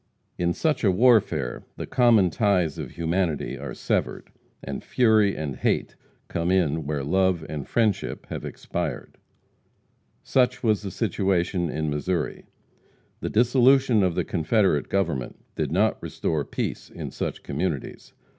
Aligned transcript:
In 0.39 0.51
such 0.55 0.83
a 0.83 0.89
warfare 0.89 1.61
the 1.77 1.85
common 1.85 2.31
ties 2.31 2.79
of 2.79 2.89
humanity 2.93 3.55
are 3.55 3.75
severed, 3.75 4.31
and 4.63 4.83
fury 4.83 5.37
and 5.37 5.57
hate 5.57 5.95
come 6.27 6.49
in 6.49 6.87
where 6.87 7.03
love 7.03 7.45
and 7.47 7.67
friendship 7.67 8.25
have 8.31 8.43
expired. 8.43 9.19
Such 10.23 10.63
was 10.63 10.81
the 10.81 10.89
situation 10.89 11.69
in 11.69 11.91
Missouri. 11.91 12.47
The 13.19 13.29
dissolution 13.29 14.01
of 14.01 14.15
the 14.15 14.25
Confederate 14.25 14.89
Government 14.89 15.37
did 15.55 15.71
not 15.71 16.01
restore 16.01 16.43
peace 16.45 16.89
in 16.89 17.11
such 17.11 17.43
communities. 17.43 18.13